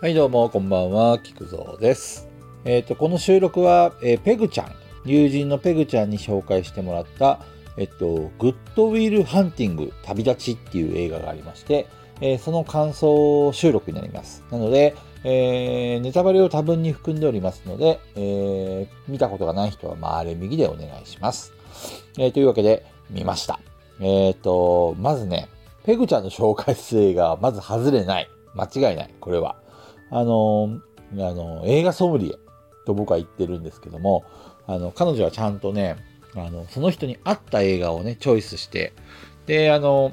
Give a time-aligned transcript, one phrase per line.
[0.00, 2.26] はい、どうも、こんばんは、菊蔵です。
[2.64, 4.72] えっ、と、この収録は、えーペグちゃん、
[5.04, 7.40] 友人のペグちゃんに紹介してもらった、
[7.76, 11.86] えっと、グッドウィル・ハンティング、旅立ちっていう映画がありまして、
[12.22, 14.42] えーその感想収録になります。
[14.50, 21.52] なので、えーネタバレを多分に含んでおりますので、え見たことがない人は回れ右でお願いします。
[22.16, 23.60] えというわけで、見ました。
[24.00, 25.50] えっ、と、まずね、
[25.84, 28.30] ペグちゃんの紹介する映画はまず外れない。
[28.54, 29.14] 間違いない。
[29.20, 29.56] これは。
[30.10, 30.80] あの、
[31.12, 32.34] あの、映画ソムリエ
[32.86, 34.24] と僕は言ってるんですけども、
[34.66, 35.96] あの、彼女はちゃんとね、
[36.34, 38.92] あの、その人に合った映画をね、チョイスして、
[39.46, 40.12] で、あの、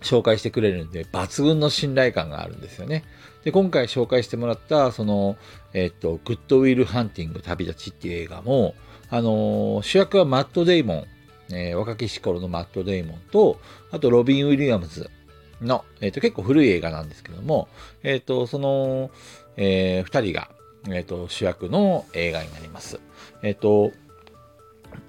[0.00, 3.04] 紹介してくれるんで、抜群の信頼感があるんですよね。
[3.44, 5.36] で、今回紹介してもらった、その、
[5.72, 8.74] えっと、グッドウィル・ハンティング旅立ちっていう映画も、
[9.10, 11.04] あの、主役はマット・デイモン、
[11.50, 15.10] えー若きし頃のマット・デイモンと、あとロビン・ウィリアムズ
[15.60, 17.68] の、えっと、結構古い映画なんですけども、
[18.02, 19.10] えっと、その、
[19.56, 20.50] えー二人が、
[20.90, 23.00] えっと、主役の映画になります。
[23.42, 23.92] えっと、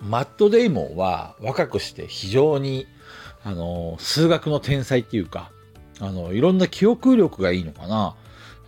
[0.01, 2.87] マット・デイモンは若くして非常に、
[3.43, 5.51] あの、数学の天才っていうか、
[5.99, 8.15] あの、いろんな記憶力がいいのかな。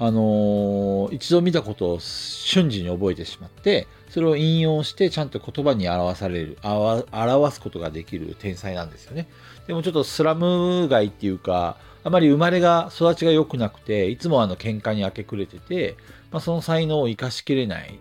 [0.01, 9.27] あの、一度見たことを瞬時に覚えてしまって、それを引用してちゃんと言葉に表される、あわ表すことができる天才なんですよね。
[9.67, 15.95] でもちょっとスラム街っていうか、あまり生まれが、育ちが良くなくて、いつもあの喧嘩に明け暮れてて、
[16.31, 17.99] まあ、その才能を生かしきれない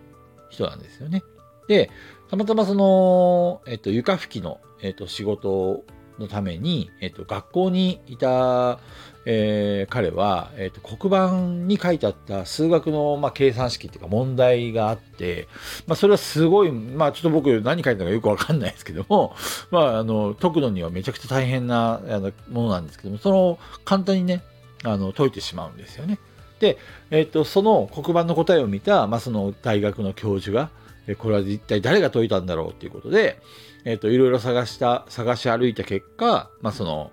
[0.49, 1.23] 人なんですよね。
[1.67, 1.91] で、
[2.29, 5.83] たまたまその、えっと、床拭きの、えっと、仕事
[6.19, 8.79] のために、えっと、学校にいた、
[9.25, 15.47] えー彼は、えっと、黒板に書いてあった数学の、まあ、計算式っていうか問題があって、
[15.87, 19.35] まあ、それはすごい、まあ、ちょっと僕何書いたのかよくわかんないですけども、
[19.71, 24.41] まあ、あの、解くのにはめちゃくちゃ大変なあのものなんですけども、その、簡単にね、
[24.83, 26.19] あの、解いてしまうんですよね。
[26.59, 26.77] で、
[27.11, 30.69] えっと、その黒板の答えを見た、まあ、その大学の教授が、
[31.15, 33.39] これは一体誰が解いたんだろうっていうことで、
[33.85, 37.11] えっと、いろいろ探した、探し歩いた結果、まあ、その、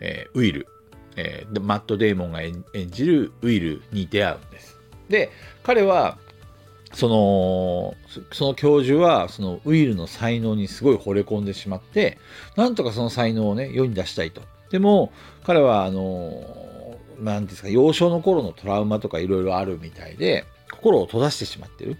[0.00, 0.66] えーウィル、
[1.16, 4.78] えーマット・デイモンが演じるウィルに出会うんです。
[5.08, 5.30] で、
[5.62, 6.18] 彼は、
[6.92, 7.94] その、
[8.32, 12.18] その教授は、そのウィルの才能にすごい惚れ込んでしまって、
[12.56, 14.42] なんとかその才能をね、世に出したいと。
[14.70, 15.12] でも、
[15.44, 21.96] 彼は、あの、なんですか、幼少の頃のトラウマとかいろいろあるみたいで、心を閉ざしてしまってる。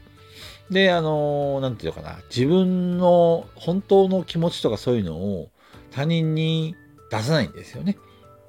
[0.72, 5.50] で、あの、なんていうかな、自分の本当の気持ちとかそういうのを
[5.90, 6.74] 他人に
[7.10, 7.98] 出さないんですよね。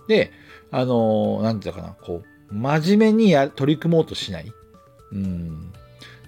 [0.07, 0.31] で、
[0.71, 4.51] あの、なんていうのかな、こう、真面目にや取り組もうとしない。
[5.11, 5.73] うん。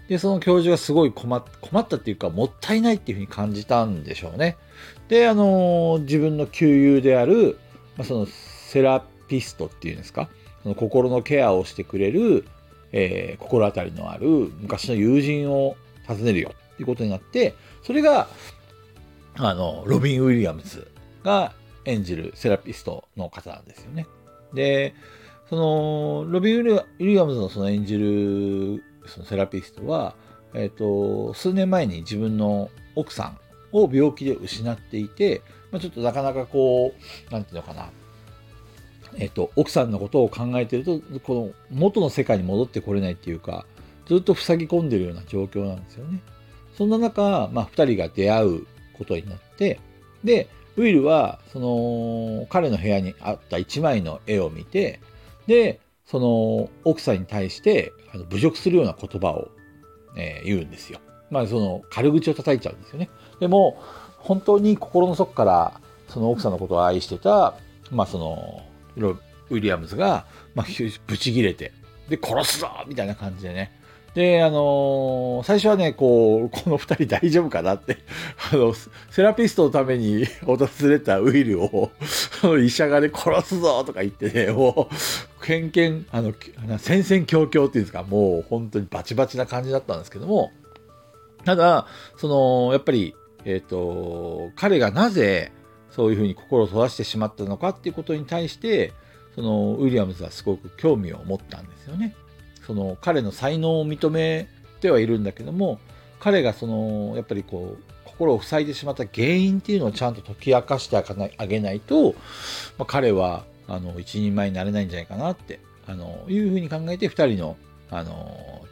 [0.10, 4.58] で、その教授がすごい困っ困ったっていうか、もったいないっていうふうに感じたんでしょうね。
[5.08, 7.58] で、あの、自分の旧友である、
[7.96, 10.30] まあ、そのセラピストっていうんですか、
[10.64, 12.46] その心のケアをしてくれる、
[12.92, 14.28] えー心当たりのある
[14.60, 15.76] 昔の友人を
[16.08, 18.28] 訪ねるよっていうことになって、それが、
[19.38, 20.88] あの、ロビン・ウィリアムズ
[21.24, 21.54] が
[21.86, 24.08] 演じるセラピストの方なんですよね。
[24.54, 24.96] で、
[25.50, 30.16] その、ロビン・ウィリアムズのその演じるそのセラピストは、
[30.54, 33.38] えっ、と、数年前に自分の奥さん
[33.72, 36.94] を病気で失っていて、まあ、ちょっとなかなかこ
[37.30, 37.90] う、なんていうのかな、
[39.18, 43.66] えっ、と、奥さんのことを考えてると、この元の世界に戻ってこれないっていうか、
[44.06, 46.22] ずっと塞ぎ込んでるような状況なんですよね。
[46.78, 48.68] そんな中、まあ、二人が出会う
[48.98, 49.80] ことになって、
[50.24, 55.00] で、ウィルは、その、彼の部屋にあった一枚の絵を見て、
[55.48, 59.50] で、その、奥さんに対して、あの侮辱するような言葉を、
[60.18, 61.00] えー言うんですよ。
[61.32, 63.10] まあ、その、軽口を叩いちゃうんですよね。
[63.40, 63.82] でも、
[64.20, 67.56] 本当に心の底から、その奥さんのことを愛してた、
[67.92, 68.62] まあ、その、
[69.50, 70.66] ウィリアムズが、まあ、
[71.08, 71.72] ブチ切れて、
[72.10, 73.72] で、殺すぞみたいな感じでね。
[74.16, 77.98] で、あのー最初はね、こう、この二人大丈夫かなって、
[78.52, 78.74] あの、
[79.12, 81.92] セラピストのために 訪れたウィルを、
[82.64, 86.34] 医者がね、殺すぞとか言ってね、もう、けんけん、あの、
[86.78, 90.52] 戦々恐々っていうんですか、もう本当にバチバチな感じだったんですけども、
[91.44, 91.85] ただ、
[92.17, 95.52] その、やっぱり、えっ、と、彼がなぜ、
[95.91, 98.94] そういうふうに心を閉ざしてしまったのかっていうことに対して、
[99.35, 102.16] その、ウィリアムズはすごく興味を持ったんですよね。
[102.66, 104.47] その、彼の才能を認め
[104.82, 105.79] てはいるんだけども、
[106.20, 112.14] 彼がその、やっぱりこう、心を塞いでしまった原因っていうのをちゃんと解き明かしてあげないと、
[112.78, 117.58] まあ、彼は、あの、一人前になれないんじゃないかなって、あの、いうふうに考えて、二人の、
[117.91, 118.64] あの、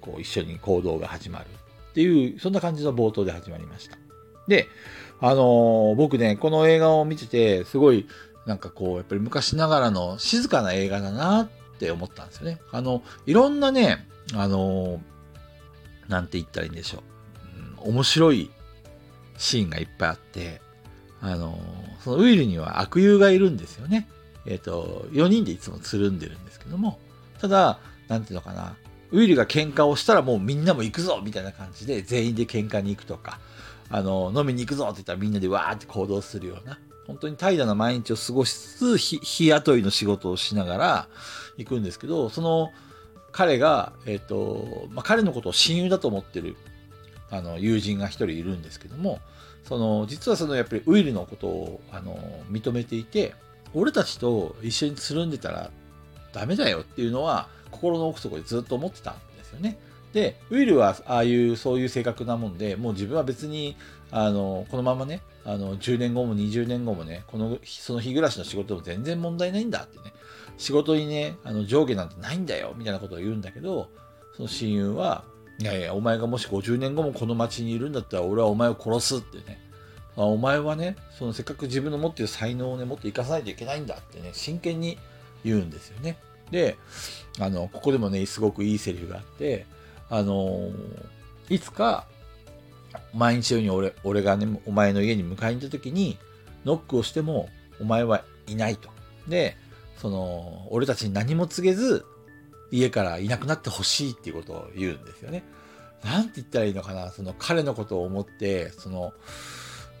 [0.00, 1.44] こう、一緒に行動が始まる
[1.90, 3.96] っていう、そんな感じの冒頭で始まりました。
[4.48, 4.66] で、
[5.20, 8.06] あの僕ね、この映画を見てて、すごい、
[8.46, 11.48] なんかこう、やっぱり昔ながらの静かな映画だなっ
[11.80, 12.60] って思ったんですよね。
[12.72, 15.00] あの、いろんなね、あの、
[16.08, 17.02] なんて言ったらいいんでしょ
[17.78, 17.86] う。
[17.86, 18.50] うん、面白い
[19.38, 20.60] シーンがいっぱいあって、
[21.22, 21.58] あの、
[22.04, 24.08] そのウィルには悪友がいるんですよね。
[24.44, 26.98] えっ、ー、と、4人でいつもつるんでるんですけども、
[27.40, 27.78] ただ、
[28.08, 28.76] なんていうのかな、
[29.10, 33.40] ウィルが喧嘩をしたらもうみんなも行くぞみたいな感じで全員で喧嘩に行くとか、
[33.88, 36.78] あの、飲みに行くぞって言ったらみんなでわーって行動するような、
[37.10, 41.08] 本当に怠惰な毎日を過ごしつつ、日雇いの仕事をしながら
[41.56, 42.70] 行くんですけど、その
[43.32, 46.56] 彼が、えっ、ー、と、まあ、彼のことを親友だと思ってる、
[47.30, 49.18] あの、友人が一人いるんですけども、
[49.64, 52.16] その、実はその、やっぱりウィルのことを、あの、
[52.48, 53.34] 認めていて、
[53.74, 55.70] 俺たちと一緒につるんでたら
[56.32, 59.78] ダメだよっていうのは、心の奥底でずっと思ってたんですよね。
[60.12, 63.76] で、ウィルはああいう、そういう性格なもんで、もう自分は別に、
[64.10, 70.12] あの、このままね、あの、10年後も20年後もね、この、その日暮らしの仕事も全然問題ないんだってね、
[70.58, 73.88] 仕事にね、あの、上下なんてないんだよ、みたいなことを言うんだけど、
[74.36, 75.24] その親友は、
[75.58, 79.58] いやいや、お前がもし50年後もこの街にいるんだったら、俺はお前を殺すってね、
[80.16, 84.98] あお前はね、そのせっかく自分の持っている才能をね、もっと生かさないといけないんだってね、真剣に
[85.44, 86.18] 言うんですよね。
[86.50, 86.76] で、
[87.38, 89.66] あの、ここでもね、すごくいいセリフがあって、
[90.10, 90.70] あの
[91.48, 92.06] いつか、
[93.14, 96.18] 毎日のように俺俺がね、お前の家に迎えに行った時に、
[96.64, 97.48] ノックをしても、
[97.80, 98.90] お前はいないと。
[99.28, 99.56] で、
[99.96, 102.04] その、俺たちに何も告げず、
[102.70, 105.44] 家からいなくなってほしいっていうことを言うんですよね。
[106.04, 109.12] なんて言ったらいいのかな、その彼のことを思って、その、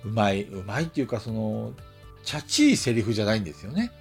[0.04, 1.72] うまい、うまいっていうか、その、
[2.24, 3.92] チャチいセリフじゃないんですよね。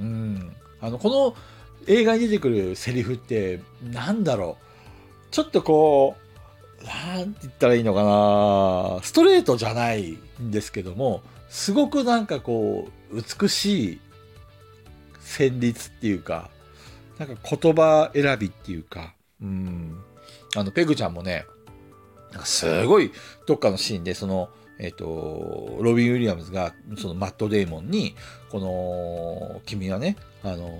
[0.00, 0.56] うん。
[0.80, 1.36] あの、この
[1.86, 4.67] 映画に出てくるセリフって、なんだろう。
[5.30, 6.16] ちょっとこ
[6.82, 9.02] う、なんて言ったらいいのかな。
[9.02, 14.00] ストレートじゃないんですけども、すごくなんかこう、美しい
[15.20, 16.50] 旋律っていうか、
[17.18, 19.98] なんか言葉選びっていうか、うん。
[20.56, 21.44] あの、ペグちゃんもね、
[22.30, 23.12] なんかすごい
[23.46, 28.14] どっかのシーンで、その、えっ、ー、と、ロビン・ウィリアムズが、そのマット・デーモンに、
[28.50, 30.70] この、君はね、あの、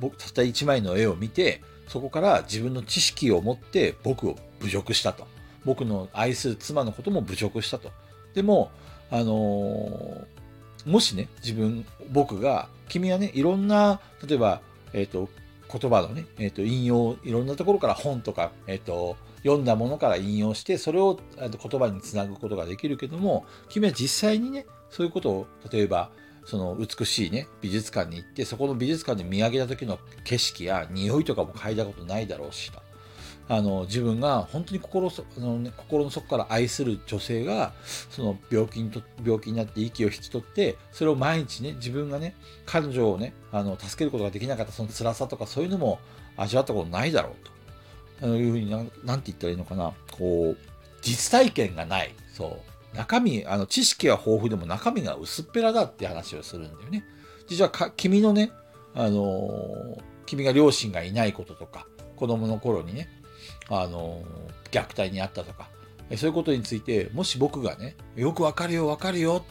[0.00, 5.26] 僕、たった一枚の絵を見て、そこから自分の知識を持って僕を侮辱したと。
[5.64, 7.90] 僕の愛する妻のことも侮辱したと。
[8.34, 8.70] でも、
[9.10, 14.60] あのー、もしね、自分、僕が、君はね、いろんな、例えば、
[14.92, 15.28] えっ、ー、と、
[15.70, 26.10] 言葉のね、えっ、ー、と、引用、いろんなところから本とか、えっ、と、読んだものから引用して、それを言葉につなぐことができるけども、君は実際にね、そういうことを、例えば、
[26.48, 32.80] その美しいね、美術館に行って、そこの美術館で見上げた時の景色や匂いとかも嗅いだことないだろうしと。
[33.50, 37.72] あの自分が本当に心あの、ね、心の底から愛する女性が
[38.10, 42.34] その病気にと病気になって息を引き取ってそれを毎日ね自分がね
[42.66, 45.98] 彼女をねあの助けることができなかったその辛さとかそういうのも
[46.36, 48.26] 味わったことないだろうと。
[48.26, 49.92] いうふうになんて言ったらいいのかな。
[50.10, 50.56] こう
[51.00, 52.14] 実体験がない。
[52.34, 52.77] そう。
[52.94, 57.04] 中身、あの、知識は豊富でも中身が薄っぺらだって話をするんだよね。
[57.46, 58.50] 実は、君のね、
[58.94, 61.86] あのー、君が両親がいないこととか、
[62.16, 63.08] 子供の頃にね、
[63.68, 65.68] あのー、虐待にあったとか、
[66.16, 69.44] そういうことについて、もし僕がね、よくわかるよ、わかるよ、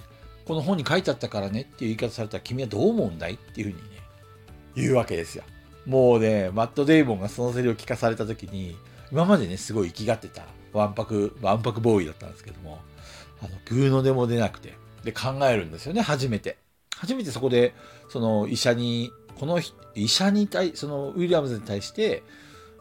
[0.46, 3.98] この本に書いてあったからねっていう言い方されたら君はどう思うんだいっていうふうにね、
[4.76, 5.44] 言うわけですよ。
[5.86, 8.76] もうね、マット・デイモンがそのセリを聞かされた時に、
[9.12, 12.80] 今までね、すごい生きがってた、わんぱく、わんぱくボーイだったんですけども、
[13.42, 16.58] あの、グーのでも出なくて、で、考えるんですよね、初めて。
[16.96, 17.74] 初めてそこで、
[18.10, 19.60] その医者に、この
[19.96, 22.24] 医者に対、そのウィリアムズに対して、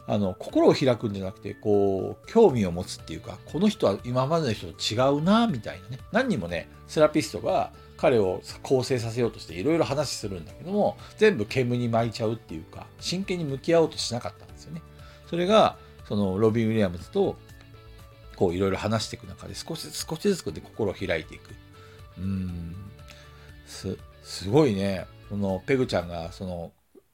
[0.07, 5.99] あの、心を開くんじゃなくて、こう、興味を持つっていうか、この人は今までの人と違うな、みたいなね。
[6.13, 14.81] 何人もね、セラピストが彼を構成させようとしていろいろ話するんだけども、全部煙に巻いちゃうっていうか、真剣に向き合おうとしなかったんですよね。
[15.29, 17.35] それが、そのロビン・ウィリアムズと
[18.37, 21.49] こういろいろ話していく中で少しずつ少しずつで心を開いていく。
[22.19, 22.75] うん。
[23.65, 25.05] す、すごいね。
[25.29, 26.71] このペグちゃんがその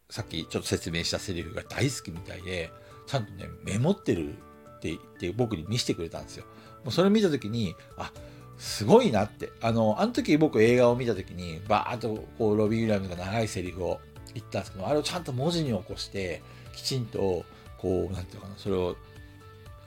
[0.10, 2.70] さっきちょっと説明したセリフが大好きみたいで、
[3.08, 6.46] ちゃんとね、メモってるって言って僕に見せてくれたんですよ。
[6.84, 8.12] もうそれを見た時に、あ、
[8.58, 9.52] すごいなって。
[9.62, 14.00] あの、あの時僕映画を見た時に、バーッとこうロビン・ウィラムが長いセリフを
[14.36, 16.44] 言ったんですけど、あれをちゃんと文字に起こして、
[16.76, 17.44] きちんと、
[17.80, 18.96] こう、なんていうかな、それを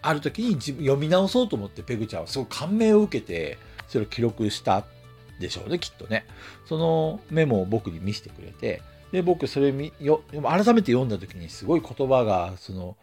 [0.07, 3.59] ある時に読み直そうと思ってペグちゃんはすごく感銘を受けて、
[3.89, 4.85] それを記録した
[5.41, 6.27] でしょうね、きっとね。
[6.65, 8.83] そのメモを僕に見せてくれて、
[9.13, 10.43] で、僕それみよ、改
[10.75, 12.97] めて読んだ時にすごい言葉が、その、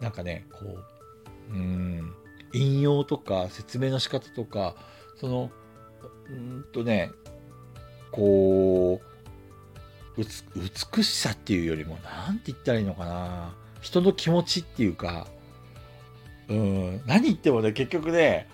[0.00, 0.78] なんかね、こ
[1.50, 2.14] う、うん、
[2.52, 4.76] 引用とか説明の仕方とか、
[5.20, 5.50] その、
[6.28, 7.10] うんとね、
[8.12, 9.00] こ
[10.94, 15.26] 美しさっていうよりも何て言ったらいいのかな人の気持ちっていうか
[16.52, 18.48] うん何言ってもね結局ね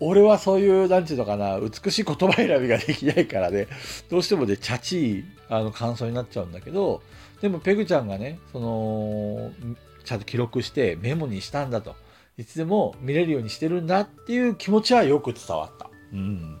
[0.00, 3.66] 俺はそういう、なんていうのかな、美しい言葉選びができないからね、
[4.08, 7.02] どうしてもね、チャチいあの感想になっちゃうんだけど、
[7.40, 9.50] でもペグちゃんがね、その、
[10.04, 11.96] ちゃんと記録してメモにしたんだと。
[12.36, 15.90] いつでも見れるようにしてるんだっていう気持ちはよく伝わった。
[16.12, 16.60] うん。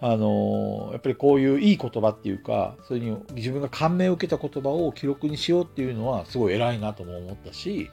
[0.00, 7.88] あのやっぱりこういういい言葉っていうか、それに自分が感銘を受けた言葉を記録にしようっていうのはすごい偉いなとも思ったし、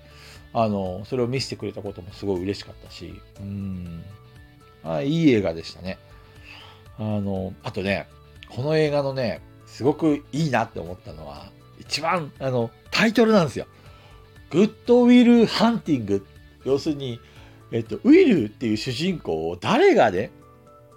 [0.53, 4.03] あのそれを見せてくれたこともすごい嬉しかったし、うん。
[4.83, 5.97] あいい映画でしたね。
[6.97, 8.07] あの、あとね、
[8.49, 13.65] この映画のね、すごくいいなって思ったのは、一番、あの、タイトルなんですよ。
[14.49, 16.25] グッドウィル・ハンティング。
[16.65, 17.19] 要するに、
[17.71, 20.31] えっと、ウィルっていう主人公を誰がね、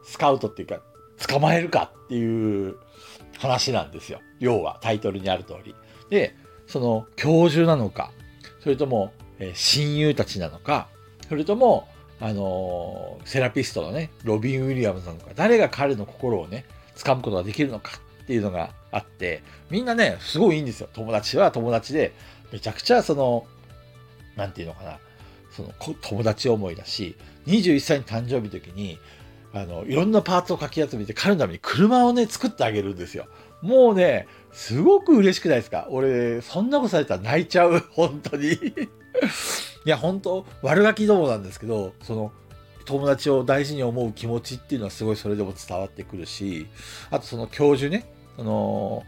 [0.04, 0.80] スカウトっていうか、
[1.26, 2.76] 捕まえるかっていう
[3.38, 4.20] 話なんですよ。
[4.40, 5.74] 要は、タイトルにある通り。
[6.10, 6.34] で、
[6.66, 8.10] その、教授なのか、
[8.60, 10.88] それとも、え、親友たちなのか、
[11.28, 11.88] それとも、
[12.20, 16.64] あのセラピストのね、ロビン・ウィリアムズなのか、誰が彼の心をね、
[16.96, 20.88] 掴むことができるのかっていうのがあって、みんなね、すごいいいんですよ。
[20.92, 22.12] 友達は友達で、
[22.52, 23.46] めちゃくちゃその、
[24.36, 24.98] なんていうのかな、
[25.50, 28.98] その友達思いだし、21歳の誕生日の時に、
[29.52, 33.26] あの、いろんなパーツをかき集めて彼のために車をね、作ってあげるんですよ。
[33.60, 35.86] もうね、すごく嬉しくないですか？
[35.90, 37.80] 俺、そんなことされたら泣いちゃう。
[37.90, 38.58] 本当に
[39.84, 42.32] いや、本当悪ガキどもなんですけど、その、
[42.84, 46.66] 友達を大事に思う気持ちっていうのはすごいそれでも伝わってくるし、
[47.10, 48.06] あとその教授ね、
[48.36, 49.04] その、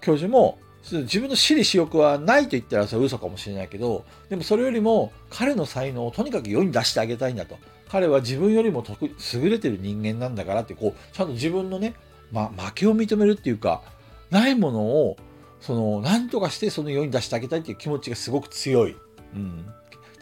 [0.00, 0.58] 教授も、
[0.90, 7.58] 自分の私利私欲はないと言ったらそれ嘘かもしれないけど、でもそれよりも彼の才能をとにかく世に出してあげたいんだと。
[7.90, 8.84] 彼は自分よりも
[9.34, 11.94] 優れてる人間なんだからって、こう、ちゃんと自分のね、
[12.32, 13.82] ま負けを認めるっていうか、
[14.30, 15.16] ないものを、
[15.60, 18.96] その、何とかしてその世に出してあげたいっていう気持ちがすごく強い。
[19.34, 19.66] うん。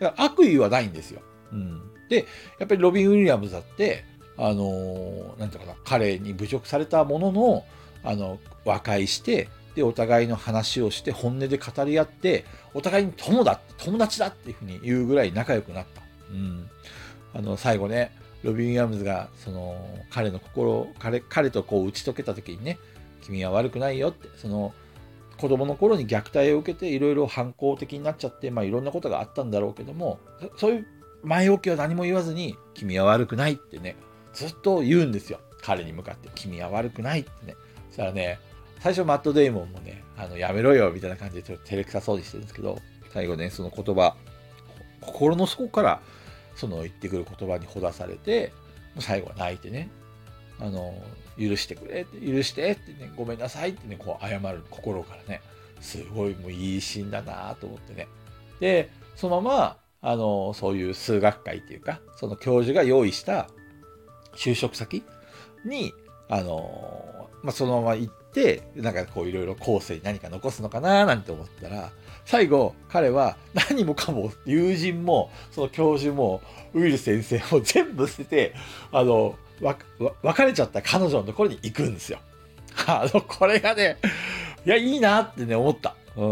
[0.01, 1.21] だから悪意はないんですよ。
[1.53, 1.81] うん。
[2.09, 2.27] で、
[2.59, 4.05] やっぱりロビン・ウィリアムズだって、
[4.37, 7.65] あのー、なんていうかな、彼に侮辱されたものの、
[8.05, 16.03] あの、和解して、で、お互いの話をして、本音で語り合って、お互いに友だ、友達だっていうふうに言うぐらい仲良くなった。
[16.31, 16.71] うん。
[17.35, 18.13] あの、最後ね、
[18.43, 19.77] ロビン・ウィリアムズが、その、
[20.11, 22.79] 彼の心、彼、彼とこう打ち解けた時にね、
[23.23, 24.73] 君は悪くないよって、その、
[25.39, 30.19] 子供の頃に虐待を受けていろいろ反抗的になっちゃって、まあ、いろんなことがあったんだろうけども
[30.57, 30.87] そういう
[31.23, 33.97] 前置きは何も言わずに「君は悪くない」ってね
[34.33, 35.41] ずっと言うんですよ。
[35.61, 37.57] 彼に向かって「君は悪くない」ってね。
[37.89, 38.39] そしたらね
[38.81, 42.79] 最初マット・デイモンもねあのやめろよみたいな感じでちょっと照れくさそうにしてるんですけど
[43.13, 44.15] 最後ねその言葉
[45.01, 46.01] 心の底から
[46.55, 48.53] その言ってくる言葉にほだされて
[49.01, 49.91] 最後は泣いてね。
[50.61, 50.95] あの
[51.39, 55.41] 許してくれって、許してってね、ごめんなさいってね、こう謝る心からね、
[55.81, 58.09] すごいもういいシーンだなと思ってね。
[58.61, 63.49] で、そのまま、あの、そういう数学会っていうか、その教授が用意した
[64.35, 65.05] 就職先
[65.65, 65.93] に、
[66.29, 71.91] あの、まあ、そのまま行って、なんかこういろいろ後世に何か残すのかななんて思ったら、
[72.25, 73.37] 最後、彼は
[73.71, 76.43] 何もかも友人も、その教授も、
[76.75, 78.55] ウィル先生も全部捨てて、
[78.93, 82.19] あの、別れちゃった彼女のところに行くんですよ。
[82.87, 83.97] あの、これがね、
[84.65, 85.97] いや、いいなってね、思った。
[86.17, 86.23] うん。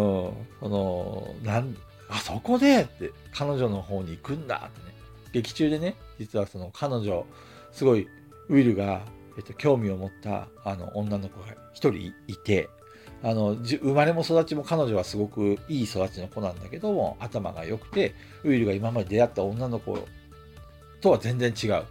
[0.61, 1.77] その、なん、
[2.09, 4.95] あそこでって、彼女の方に行くんだってね。
[5.33, 7.27] 劇中でね、実はその彼女、
[7.73, 8.09] すごい、
[8.49, 9.03] ウィルが、
[9.37, 12.69] えっと、興味を持った、あの、女の子が一人いて、
[13.23, 18.15] あの、生まれも育ちも彼女はすごくいい育ちの子なんだけども、頭が良くて、
[18.45, 19.99] ウィルが今まで出会った女の子
[21.01, 21.85] とは全然違う。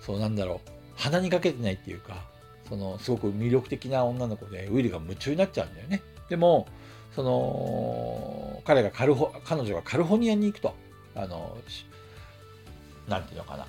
[0.00, 0.75] そうなんだろう。
[0.96, 2.24] 鼻にかけてないっていうか、
[2.68, 6.02] その、すごく魅力的な女の子で、ウィルが夢中になっちゃうんだよね。
[6.28, 6.66] でも、
[7.14, 10.74] その、彼がカルホ、彼女がカルフォニアに行くと、
[11.14, 11.56] あの、
[13.08, 13.66] なんていうのかな、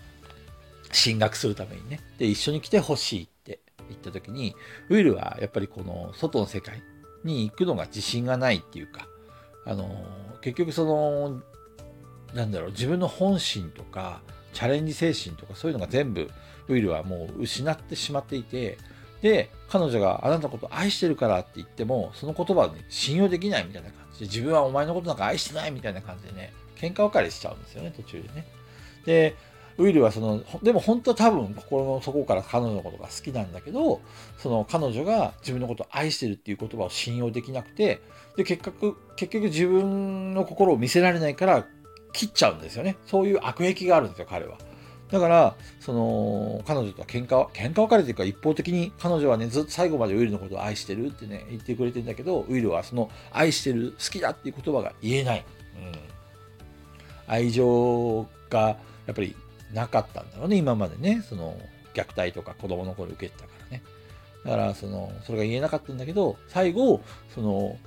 [0.92, 2.00] 進学するためにね。
[2.18, 4.56] で、一緒に来てほしいって言った時に、
[4.90, 6.82] ウィルはやっぱりこの外の世界
[7.24, 9.08] に行くのが自信がないっていうか、
[9.66, 9.90] あの、
[10.42, 11.42] 結局その、
[12.34, 14.22] なんだろう、自分の本心とか、
[14.54, 16.30] チャレンジ精神とかそういうのが全部
[16.68, 18.78] ウィルはもう失ってしまっていて、
[19.22, 28.46] で、彼女があなたのことを愛してるからって言っても、その言葉を、ね、信用できないみたいな感じで、自分はお前のことなんか愛してないみたいな感じでね、喧嘩別れしちゃうんですよね、途中でね。
[29.06, 29.36] で、
[29.78, 34.02] ウィルはその、でも本当は多分心の底から彼女のことが好きなんだけど、
[34.38, 38.02] その彼女が自分のことを愛してるっていう言葉を信用できなくて、
[38.36, 41.66] で、結局、結局自分の心を見せられないから
[42.12, 42.98] 切っちゃうんですよね。
[43.06, 44.58] そういう悪癖があるんですよ、彼は。
[45.12, 55.46] だからその彼女とは喧嘩喧嘩別れていうか一方的に彼女はねずっと最後までウィルのことを愛してるってね言ってくれてんだけどウィルはその愛してる好きだっていう言葉が言えない、
[55.78, 56.00] うん、
[57.28, 59.36] 愛情がやっぱり
[59.74, 61.24] なかったんだろうね今までね。
[61.28, 61.58] その
[61.94, 63.84] 虐待とか子供の頃受けてたからね。
[64.44, 67.02] だからそのそれが言えなかったんだけど最後
[67.34, 67.78] その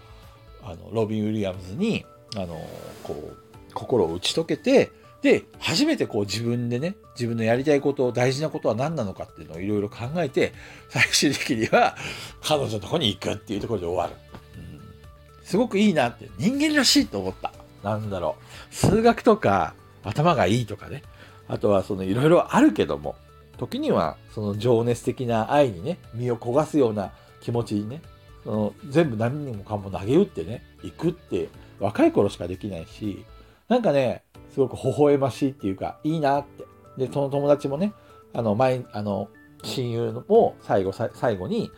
[0.63, 2.05] あのロビン・ウィリアムズに
[2.37, 2.61] あの
[3.03, 4.91] こう心を打ち解けて
[5.23, 10.53] で初めてこう自分でね自分のやりたいことを大事なことは何なのかっていうのをいろいろ考えて
[10.89, 11.97] 最終的には
[12.43, 14.15] 彼女のとこに行くっていうところで終わる、
[14.57, 17.53] うん、すごくいいなって人間らしいと思った。
[17.83, 18.37] なんだろ
[18.71, 18.75] う。
[18.75, 21.03] 数学とか頭がいいとかね。
[21.49, 23.17] あとはそのいろいろあるけども
[23.59, 28.01] 時にはその情熱的な愛にね身を焦がすような気持ちにね
[28.45, 31.49] その全部何にもかも投げ打ってね行くって
[31.81, 33.25] 若い頃しかできないし
[33.69, 36.65] なんかねすごく微笑ましいっていうかいいなって
[37.07, 37.93] でその友達もね
[38.33, 39.29] あの前あの
[39.63, 41.71] 親友も最後最後に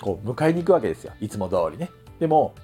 [0.00, 2.54] こう迎えに行くわけですよいつも通りねでも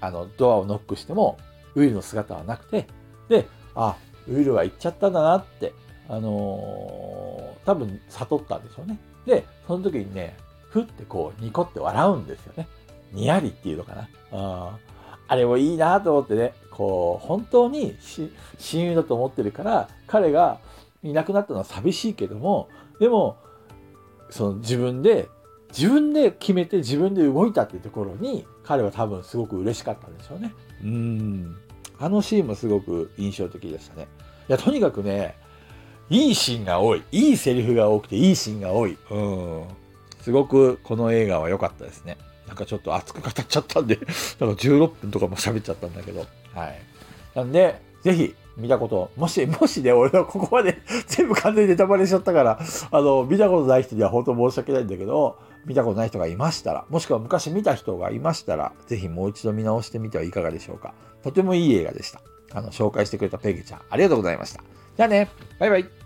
[0.00, 1.38] あのドアをノックしても
[1.74, 2.86] ウィルの姿はなくて
[3.28, 3.96] であ
[4.28, 5.72] ウィルは行っちゃったんだなって
[6.08, 8.98] あのー、多分悟ったんでしょうね。
[9.26, 10.36] で、その時にね、
[10.68, 12.68] ふってこう、ニコって笑うんですよね。
[13.12, 14.08] にやりっていうのかな。
[14.32, 14.78] あ
[15.26, 17.96] あれもいいなと思ってね、こう、本当に
[18.58, 20.58] 親友だと思ってるから、彼が
[21.04, 23.36] いなくなったのは寂しいけども、でも、
[24.28, 25.28] その自分で、
[25.68, 30.52] 自分で決めて自分で動いたっていうところに、彼は多分すごく嬉しかったんでしょうね。
[30.82, 31.56] うん。
[32.00, 34.08] あのシーンもすごく印象的でしたね。
[34.48, 35.36] いや、とにかくね、
[36.10, 37.02] いいシーンが多い。
[37.12, 38.98] いいセリフが多くていいシーンが多い。
[39.10, 39.64] うん。
[40.20, 42.18] すごくこの映画は良かったですね。
[42.46, 46.26] なんかちょっと熱く語っちゃったんで、なんか16分とかも喋っちゃったんだけど。
[46.54, 46.80] はい。
[47.34, 52.58] なんで、ぜひ見たこと、もし、 もしね、俺はここまで 全部完全にネタバレしちゃったから、
[52.90, 60.94] あの、見たことない人には本当申し訳ないんだけど、見たことない人がいましたら、もしくは昔見た人がいましたら、ぜひもう一度見直してみてはいかがでしょうか。
[61.22, 62.20] とてもいい映画でした。
[62.52, 64.62] あの、紹介してくれたペグちゃん、ありがとうございました。
[64.96, 66.03] じゃあね、バイバイ。